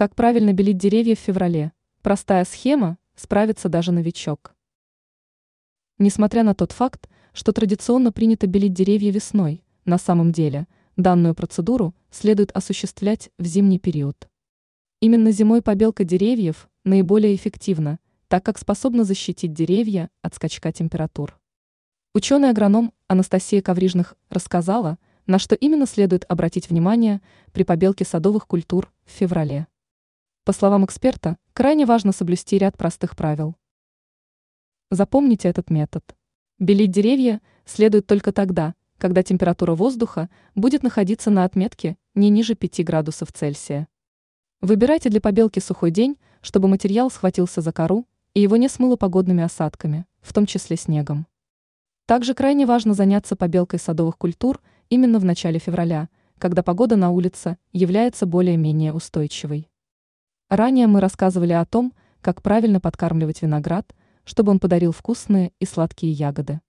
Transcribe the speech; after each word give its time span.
Как 0.00 0.14
правильно 0.14 0.54
белить 0.54 0.78
деревья 0.78 1.14
в 1.14 1.18
феврале? 1.18 1.72
Простая 2.00 2.46
схема, 2.46 2.96
справится 3.16 3.68
даже 3.68 3.92
новичок. 3.92 4.56
Несмотря 5.98 6.42
на 6.42 6.54
тот 6.54 6.72
факт, 6.72 7.10
что 7.34 7.52
традиционно 7.52 8.10
принято 8.10 8.46
белить 8.46 8.72
деревья 8.72 9.10
весной, 9.10 9.62
на 9.84 9.98
самом 9.98 10.32
деле 10.32 10.66
данную 10.96 11.34
процедуру 11.34 11.94
следует 12.10 12.50
осуществлять 12.52 13.28
в 13.36 13.44
зимний 13.44 13.78
период. 13.78 14.30
Именно 15.00 15.32
зимой 15.32 15.60
побелка 15.60 16.02
деревьев 16.04 16.70
наиболее 16.82 17.34
эффективна, 17.34 17.98
так 18.28 18.42
как 18.42 18.56
способна 18.56 19.04
защитить 19.04 19.52
деревья 19.52 20.08
от 20.22 20.34
скачка 20.34 20.72
температур. 20.72 21.38
Ученый-агроном 22.14 22.94
Анастасия 23.06 23.60
Коврижных 23.60 24.16
рассказала, 24.30 24.96
на 25.26 25.38
что 25.38 25.56
именно 25.56 25.84
следует 25.84 26.24
обратить 26.26 26.70
внимание 26.70 27.20
при 27.52 27.64
побелке 27.64 28.06
садовых 28.06 28.46
культур 28.46 28.90
в 29.04 29.10
феврале. 29.10 29.66
По 30.50 30.54
словам 30.54 30.84
эксперта, 30.84 31.36
крайне 31.52 31.86
важно 31.86 32.10
соблюсти 32.10 32.58
ряд 32.58 32.76
простых 32.76 33.14
правил. 33.14 33.54
Запомните 34.90 35.46
этот 35.46 35.70
метод. 35.70 36.02
Белить 36.58 36.90
деревья 36.90 37.40
следует 37.64 38.08
только 38.08 38.32
тогда, 38.32 38.74
когда 38.98 39.22
температура 39.22 39.76
воздуха 39.76 40.28
будет 40.56 40.82
находиться 40.82 41.30
на 41.30 41.44
отметке 41.44 41.96
не 42.16 42.30
ниже 42.30 42.56
5 42.56 42.84
градусов 42.84 43.30
Цельсия. 43.30 43.86
Выбирайте 44.60 45.08
для 45.08 45.20
побелки 45.20 45.60
сухой 45.60 45.92
день, 45.92 46.18
чтобы 46.40 46.66
материал 46.66 47.12
схватился 47.12 47.60
за 47.60 47.72
кору 47.72 48.08
и 48.34 48.40
его 48.40 48.56
не 48.56 48.68
смыло 48.68 48.96
погодными 48.96 49.44
осадками, 49.44 50.04
в 50.20 50.32
том 50.32 50.46
числе 50.46 50.76
снегом. 50.76 51.28
Также 52.06 52.34
крайне 52.34 52.66
важно 52.66 52.94
заняться 52.94 53.36
побелкой 53.36 53.78
садовых 53.78 54.18
культур 54.18 54.60
именно 54.88 55.20
в 55.20 55.24
начале 55.24 55.60
февраля, 55.60 56.08
когда 56.40 56.64
погода 56.64 56.96
на 56.96 57.12
улице 57.12 57.56
является 57.72 58.26
более-менее 58.26 58.92
устойчивой. 58.92 59.69
Ранее 60.50 60.88
мы 60.88 61.00
рассказывали 61.00 61.52
о 61.52 61.64
том, 61.64 61.94
как 62.20 62.42
правильно 62.42 62.80
подкармливать 62.80 63.40
виноград, 63.40 63.94
чтобы 64.24 64.50
он 64.50 64.58
подарил 64.58 64.90
вкусные 64.90 65.52
и 65.60 65.64
сладкие 65.64 66.10
ягоды. 66.10 66.60